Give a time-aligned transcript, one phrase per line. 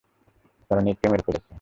[0.71, 1.49] তারা নিককে মেরে ফেলেছে।